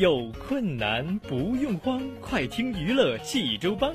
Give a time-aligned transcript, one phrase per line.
[0.00, 3.94] 有困难不用慌，快听娱乐济州帮。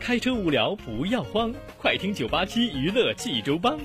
[0.00, 3.78] 开车无聊不要慌，快听九八七娱乐济州帮。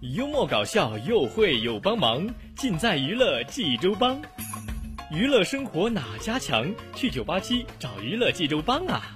[0.00, 2.26] 幽默搞笑又会有帮忙，
[2.56, 4.18] 尽在娱乐济州帮。
[5.10, 6.74] 娱乐生活哪家强？
[6.94, 9.14] 去九八七找娱乐济州帮啊！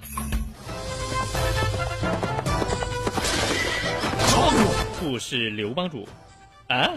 [5.01, 6.07] 不是刘帮主
[6.69, 6.93] 啊。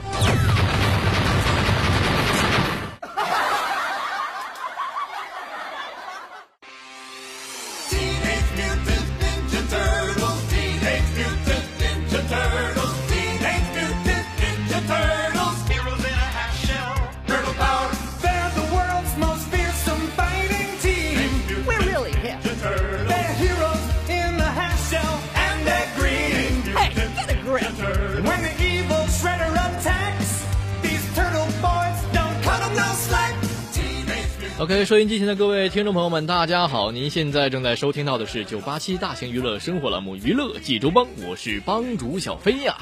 [34.67, 36.91] OK，收音机前的各位听众朋友们，大家好！
[36.91, 42.75] 您现在正在收听到的是九八七大型娱乐生活栏目《娱乐济州帮》，我是帮主小飞呀。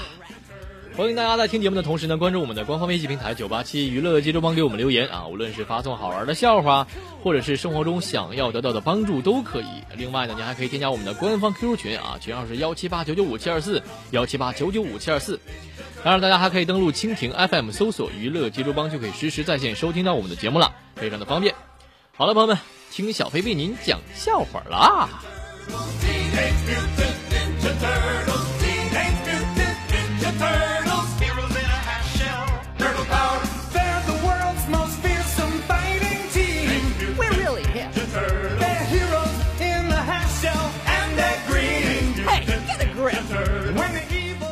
[0.98, 5.28] 欢迎大家在听节目的同时呢，关注我们的官方微信平台九八七娱乐济州帮，给我们留言啊！
[5.28, 6.88] 无论是发送好玩的笑话，
[7.22, 9.68] 或者是生活中想要得到的帮助都可以。
[9.96, 15.40] 另外呢，您还可以添加我们的官方 QQ 群啊，群号是幺七八九九五七二四幺七八九九五七二四。
[16.04, 21.54] 当然，大家还可以登录蜻蜓 FM 搜索“娱乐济州帮”，就可以实时在线收听到我们的节目了，非常的方便。
[22.18, 22.58] 好了，朋友们，
[22.92, 25.10] 听小飞为您讲笑话啦。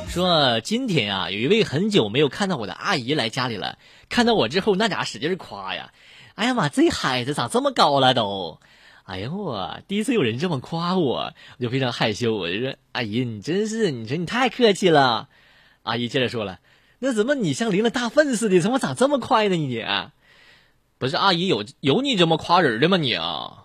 [0.09, 3.80] 说今天啊，有一位很久没有看到我的阿姨来家里了，
[4.10, 5.92] 看到我之后，那家使劲夸呀。
[6.36, 8.60] 哎呀妈，这孩子长这么高了都！
[9.04, 12.36] 哎呀我第一次有人这么夸我，我就非常害羞。
[12.36, 15.30] 我就说：“阿姨，你真是，你说你太客气了。”
[15.83, 16.60] 阿姨接着说了
[16.99, 19.55] ：“那怎么你像淋了大粪似的，怎么长这么快呢？
[19.55, 19.86] 你
[20.98, 22.98] 不是阿姨有有你这么夸人的吗？
[22.98, 23.62] 你啊？”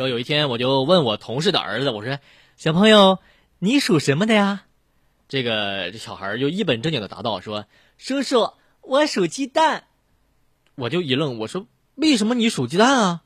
[0.00, 2.18] 说有一天，我就问我同事的儿子，我说
[2.56, 3.18] ：“小朋友，
[3.58, 4.62] 你属什么的呀？”
[5.28, 7.66] 这个这小孩就一本正经的答道：“说
[7.98, 9.84] 叔叔，我属鸡蛋。”
[10.74, 11.66] 我就一愣，我说
[11.96, 13.20] ：“为什么你属鸡蛋啊？”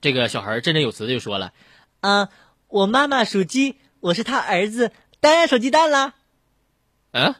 [0.00, 1.52] 这个小孩振振有词的就说了
[2.00, 2.28] ：“啊，
[2.68, 6.14] 我妈妈属鸡，我是他儿子，当然属鸡蛋啦。”
[7.10, 7.34] 嗯。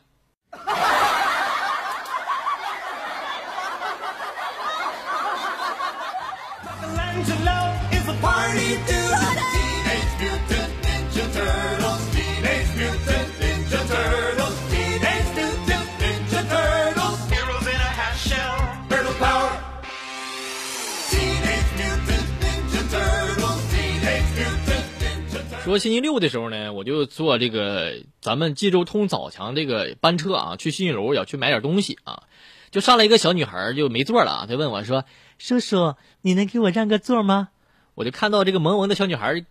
[25.64, 32.24] 说星期六的时候呢，我就坐这个咱们济州通早强这个班车啊，去信义楼要去买点东西啊，
[32.70, 35.06] 就上来一个小女孩就没座了啊，她问我说
[35.38, 37.48] ：“叔叔，你能给我让个座吗？”
[37.94, 39.44] 我就看到这个萌萌的小女孩，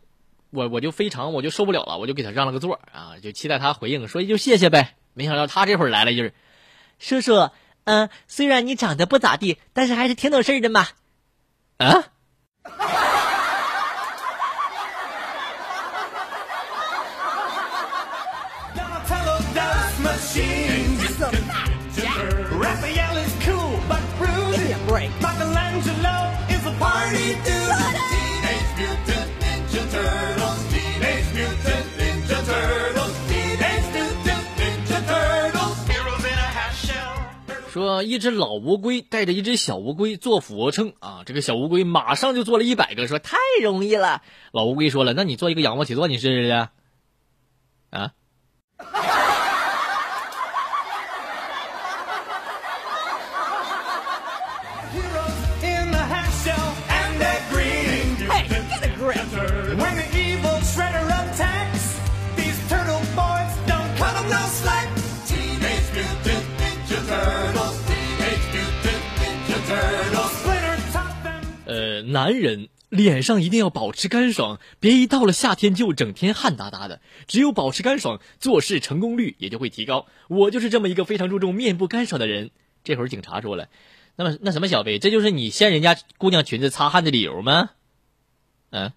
[0.49, 4.95] 我我就非常我就受不了了，我就给她让了个座啊，就期待她回应，说一句谢谢呗。
[5.13, 6.33] 没想到她这会儿来了一句
[6.99, 7.49] ：“叔叔，
[7.83, 10.87] 嗯，虽然你长得不咋地，但是还是挺懂事的嘛。”
[11.77, 12.05] 啊？
[37.71, 44.23] 说一只老乌龟带着一只小乌龟做俯卧撑啊，这个小乌龟马上就做了一百个，说太容易了。
[44.51, 46.51] 老乌龟说了，那你做一个仰卧起坐，你试试去。
[47.91, 48.11] 啊。
[72.11, 77.01] 男人脸上一定要保持干爽，别一到了夏天就整天汗哒哒的。
[77.27, 80.05] 只有保持干爽，做事成功率也就会提高。
[80.27, 82.51] 我就是这么一个非常注重面部干爽的人。
[82.83, 83.69] 这会儿警察说了，
[84.15, 87.71] 那么那什么小贝，这就是你掀人家姑娘裙子擦汗的理由吗？
[88.71, 88.91] 嗯。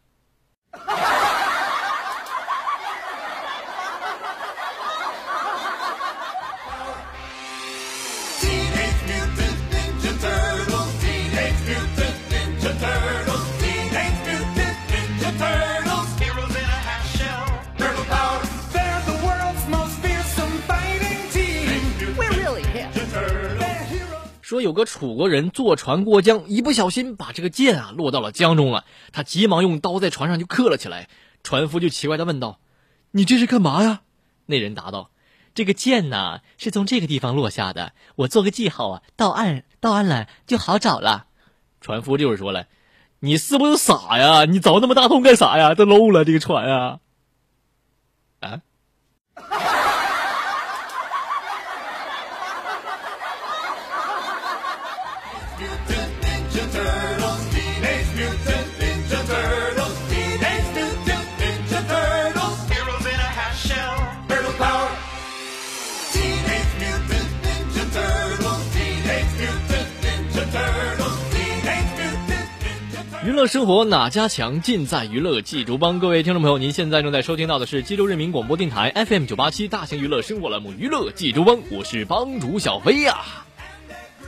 [24.55, 28.85] 说有个楚国人坐船过江，一不小心把这个剑啊落到了江中了。
[29.11, 31.09] 他急忙用刀在船上就刻了起来。
[31.43, 32.61] 船夫就奇怪的问道
[33.11, 34.03] ：“你这是干嘛呀？”
[34.47, 35.11] 那人答道
[35.57, 41.27] ：“这个剑呢是从这个地方落下的，我做个记号啊，到岸到岸了就好找了。”
[41.83, 42.67] 船夫就是说了
[43.19, 44.45] ：“你是不是傻呀？
[44.45, 45.75] 你凿那么大洞干啥呀？
[45.75, 47.01] 都漏了这个船啊！”
[48.39, 48.61] 啊。
[73.35, 75.99] 娱乐生活哪家强，尽在娱乐济州帮。
[75.99, 83.25] 各位听众朋友，您现在正在收听到的是济州人民广播电台 FM 九八七大型娱乐生活栏目《娱乐济州帮》，我是帮主小飞呀。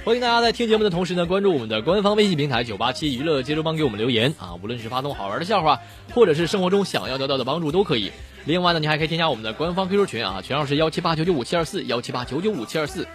[0.05, 5.79] 欢迎大家在听节目的同时呢，关注我们的官方微信平台九八七娱乐济州帮，给我们留言啊，无论是发送好玩的笑话，
[6.13, 8.11] 或者是生活中想要得到的帮助都可以。
[8.45, 13.07] 另外呢，你还可以添加我们的官方 QQ 群啊，群号是幺七八九九五七二四幺七八九九五七二四。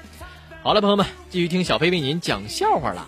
[0.64, 3.06] 好了，朋友们，继续听小飞为您讲笑话啦。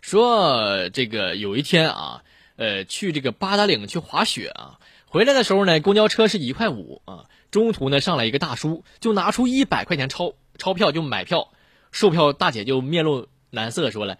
[0.00, 2.22] 说这个有一天啊，
[2.56, 7.26] 呃，去这个八达岭去滑雪啊，回来的时候呢，公交车是一块五啊。
[7.50, 11.50] 中途呢，上来一个大叔，就拿出一百块钱钞钞票就买票，
[11.92, 14.18] 售票大姐就面露难色，说了：“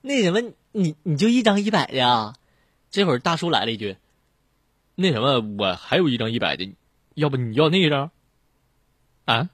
[0.00, 2.34] 那什么，你你就一张一百的啊？”
[2.90, 3.96] 这会儿大叔来了一句
[4.96, 6.74] ：“那什么，我还有一张一百的，
[7.14, 8.10] 要不你要那一张？”
[9.26, 9.50] 啊？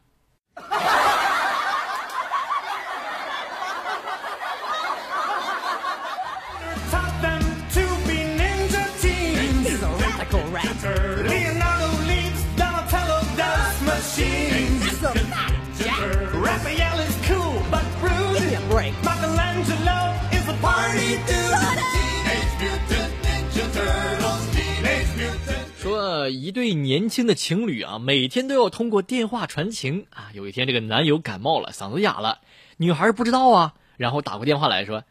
[26.31, 30.31] 一对年轻的情侣啊，每天都要通过电话传情啊。
[30.35, 32.41] 有一天，这个男友感冒了，嗓子哑了，
[32.77, 35.05] 女孩不知道啊，然后打过电话来说：“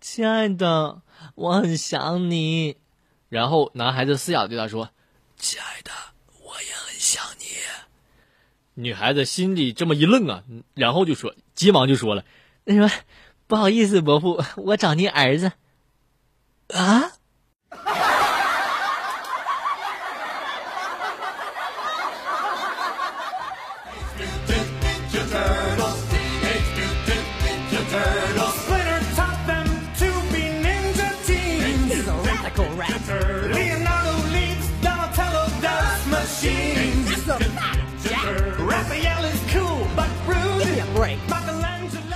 [0.00, 1.02] 亲爱的，
[1.34, 2.76] 我很想你。”
[3.28, 4.90] 然后男孩子嘶哑对他说
[5.36, 5.90] ：“亲爱的，
[6.42, 7.44] 我也很想你。”
[8.82, 10.44] 女孩子心里这么一愣啊，
[10.74, 12.24] 然后就说，急忙就说了
[12.64, 12.90] ：“那什么，
[13.46, 15.52] 不好意思，伯父，我找您儿子。”
[16.74, 17.12] 啊？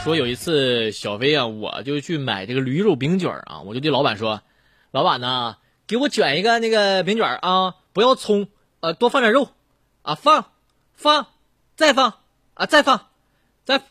[0.09, 4.41] 说有一次小飞啊，我就去买这个驴肉饼卷啊，我就对老板说
[4.91, 8.49] ：“老板呐，给我卷一个那个饼卷啊，不要葱，
[8.81, 9.50] 呃，多放点肉，
[10.00, 10.47] 啊，放，
[10.95, 11.27] 放，
[11.77, 12.15] 再放，
[12.55, 13.09] 啊，再放，
[13.67, 13.83] 再。”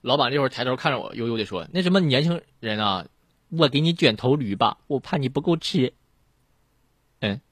[0.00, 3.04] 老板这会儿抬头看着我，悠悠的说：“那什么年轻人啊，
[3.50, 5.92] 我给你卷头驴吧，我怕你不够吃。”
[7.20, 7.42] 嗯。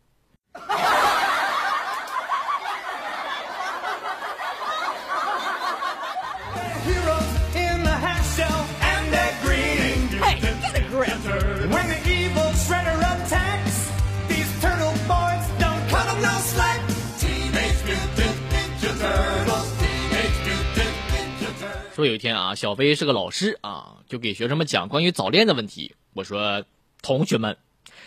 [21.97, 25.95] 说有一天啊，小飞是个老师啊，就给学生们讲关于早恋的问题。
[26.13, 26.63] 我说，
[27.01, 27.57] 同学们，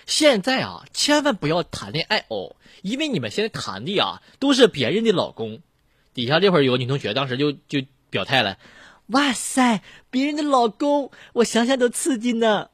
[0.05, 5.63] 现在啊，千万不要谈恋爱哦，因为你们现在谈的啊，都是别人的老公。
[6.13, 7.81] 底下这会儿有个女同学，当时就就
[8.12, 8.60] 表态了
[9.10, 9.81] ：“哇塞，
[10.12, 12.69] 别人的老公，我想想都刺激呢。”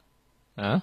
[0.56, 0.82] 嗯。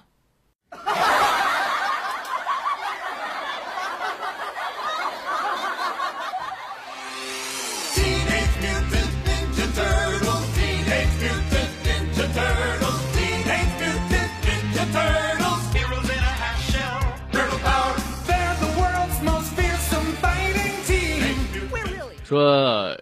[22.34, 23.00] 说，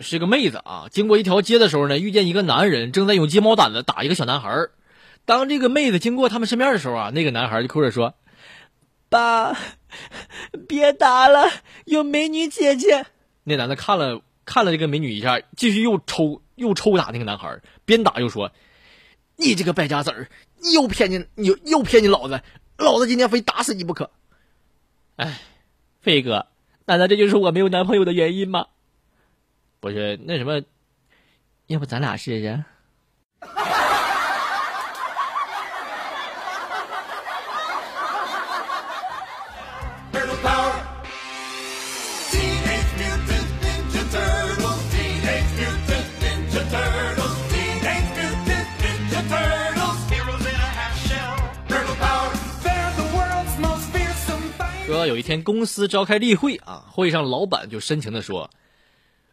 [0.00, 4.68] 是个妹子啊，经过一条街的时候呢，遇见一个男人正在用鸡毛掸子打一个小男孩
[5.26, 8.14] 当这个妹子经过他们身边的时候啊，那个男孩就哭着说
[9.08, 9.56] ：“爸，
[10.66, 11.50] 别打了，
[11.84, 13.06] 有美女姐姐。”
[13.44, 18.50] 那男的看了看了这个美女一下，继续又抽又抽打那个男孩，边打又说
[19.36, 20.28] ：“你这个败家子儿，
[20.74, 22.42] 又骗你，你又又骗你老子，
[22.78, 24.10] 老子今天非打死你不可。”
[25.16, 25.40] 哎，
[26.00, 26.46] 飞哥。
[26.86, 28.66] 难道这就是我没有男朋友的原因吗？
[29.80, 30.62] 不是，那什么，
[31.66, 32.64] 要不咱俩试试？
[55.06, 58.50] 有一天，公司召开例会啊，会上老板就深情的说：“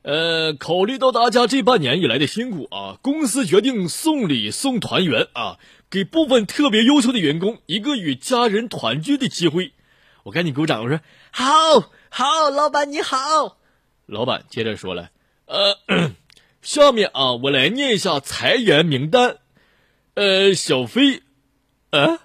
[0.04, 5.58] 呃，考虑到大家这半年以来的辛苦啊，公司决定送礼送团圆啊，
[5.90, 9.74] 给部分特别优秀的员工一个与家人团聚的机会。”
[10.24, 11.00] 我赶紧鼓掌，我说
[11.32, 11.46] ：“好
[12.10, 13.58] 好，老板你好。”
[14.06, 15.10] 老板接着说了
[15.46, 15.78] ：“呃，
[16.62, 19.38] 下面啊，我来念一下裁员名单。
[20.14, 21.24] 呃，小飞，
[21.92, 22.20] 啊。”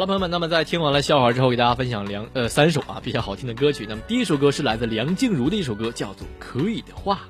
[0.00, 3.84] 好了，朋友们，那么在听完了笑话之后，给大家分享两呃三首啊比较好听的歌曲。
[3.86, 7.20] 那么第一首歌是来自梁静茹的一首歌，叫做《可以的话》。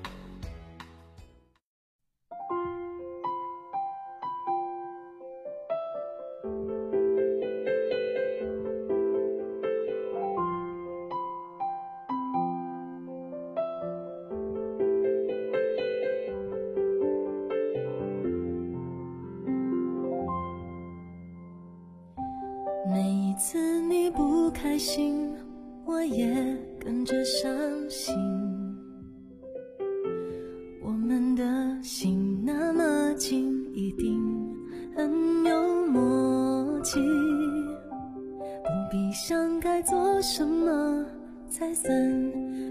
[36.98, 41.04] 不必想该做什么
[41.48, 41.92] 才算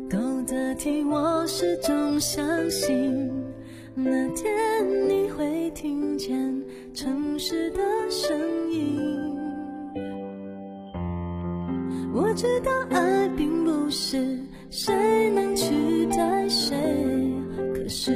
[0.09, 3.31] 够得体，我始终相信
[3.93, 4.49] 那天
[5.07, 8.37] 你会听见城市的声
[8.71, 9.37] 音。
[12.13, 16.75] 我知道爱并不是谁能取代谁，
[17.73, 18.11] 可是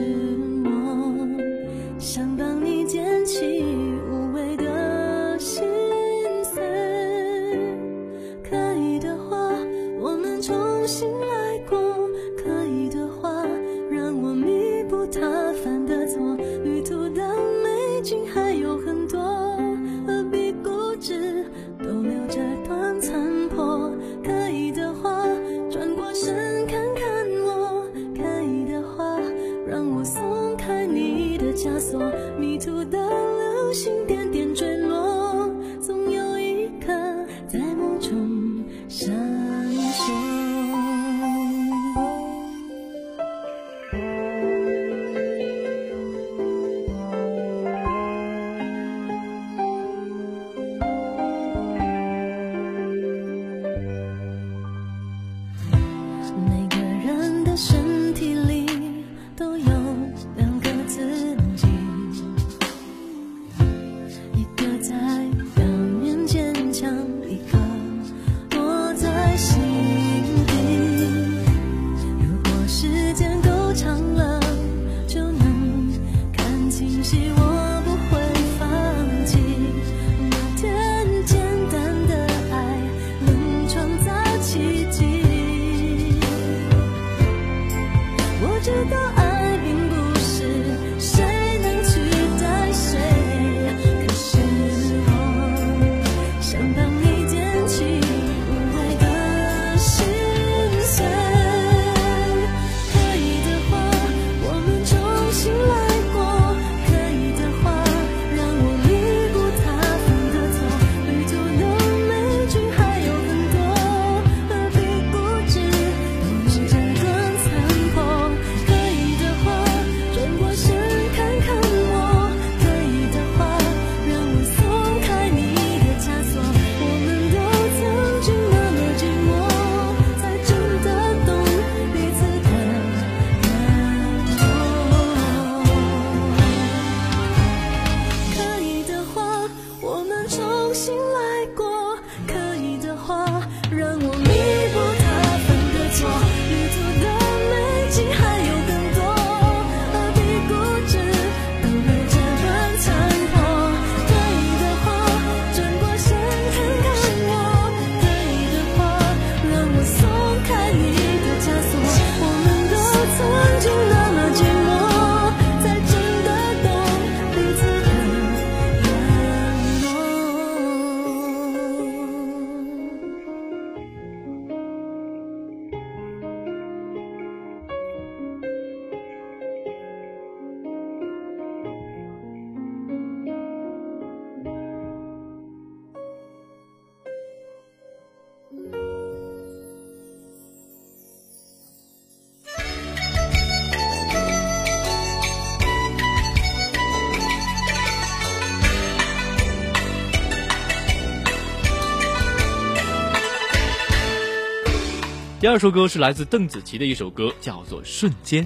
[205.43, 208.45] 第二首歌是来自邓紫棋的一首歌，叫做《瞬间》。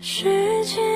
[0.00, 0.24] 时
[0.64, 0.95] 间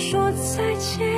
[0.00, 1.09] 说再见。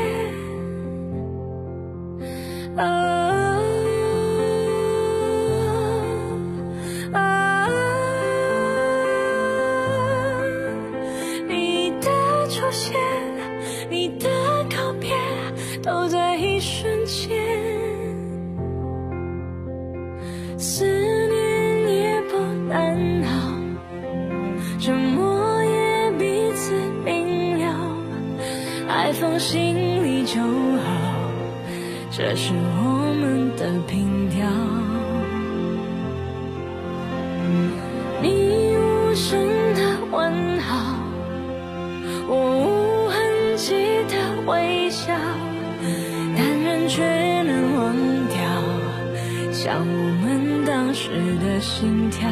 [44.47, 45.13] 微笑，
[46.37, 47.03] 但人却
[47.43, 47.95] 能忘
[48.29, 48.39] 掉，
[49.53, 51.11] 像我们当时
[51.45, 52.29] 的心跳。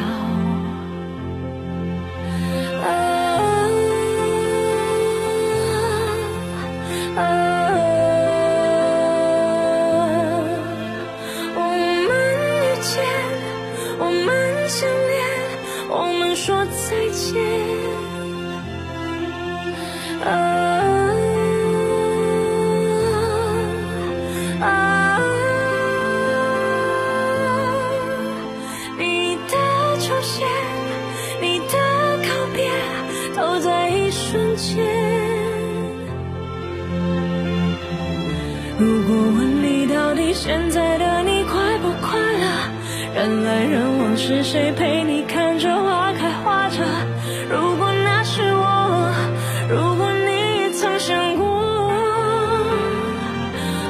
[38.81, 42.47] 如果问你到底现在的你快不快乐？
[43.13, 46.83] 人来人往，是谁陪你看着花开花着？
[47.47, 49.13] 如果那是我，
[49.69, 51.45] 如果你也曾想过，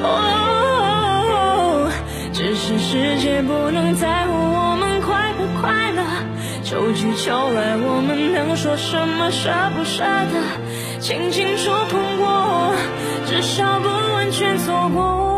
[0.04, 1.90] 哦，
[2.34, 6.04] 只是世界不能在乎我们快不快乐。
[6.66, 10.36] 秋去秋来，我们能说什么舍不舍得？
[11.00, 12.76] 轻轻触碰过，
[13.26, 13.88] 至少不
[14.22, 15.31] 完全错过。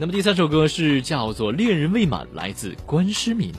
[0.00, 3.52] 那么第三首歌是叫做《恋人未满》，来自关诗敏。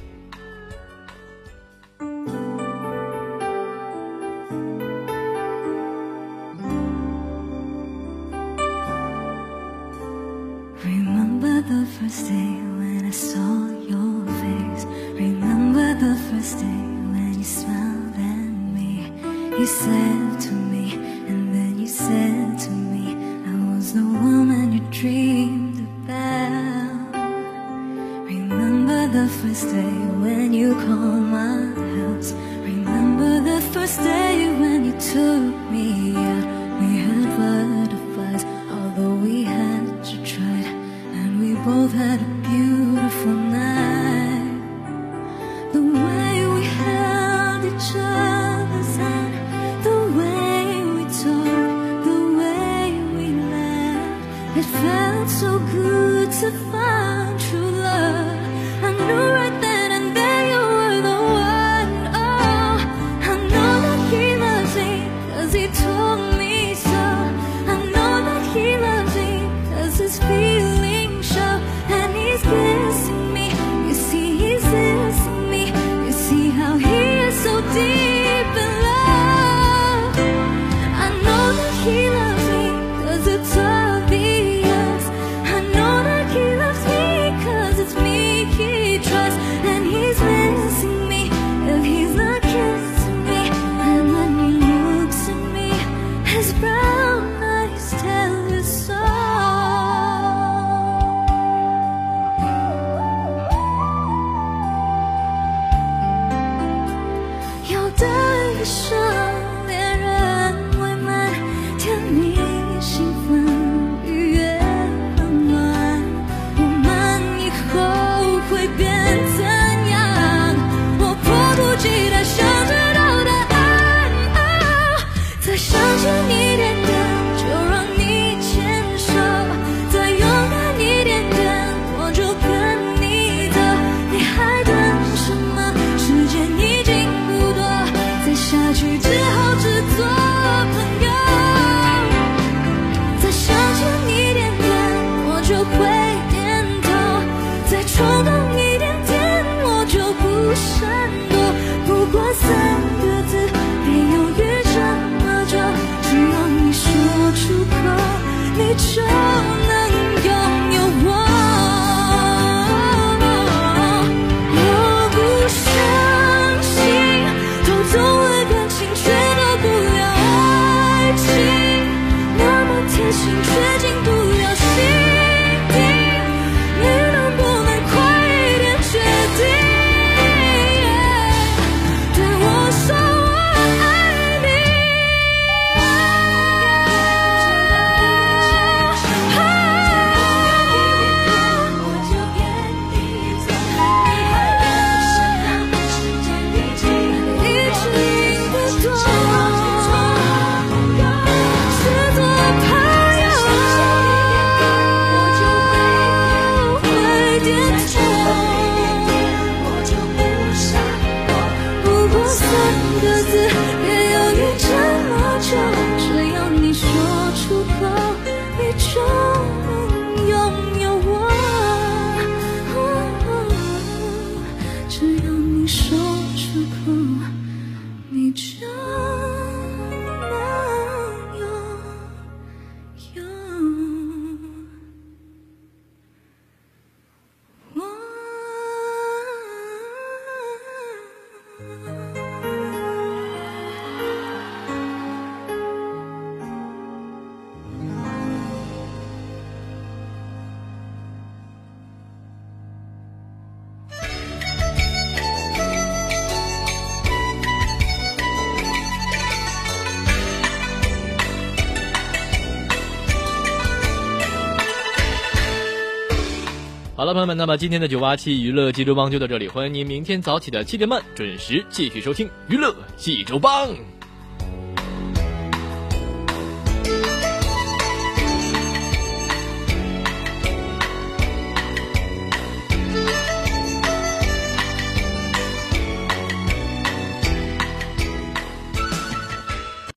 [267.01, 273.69] 好了，朋友们，那么今天的九八七娱乐济州帮就到这里，欢迎您明天早起的七点半准时继续收听娱乐济州帮。